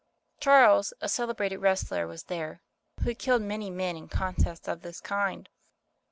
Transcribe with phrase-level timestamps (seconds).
[0.39, 2.63] Charles, a celebrated wrestler, was there,
[3.01, 5.47] who had killed many men In contests of this kind.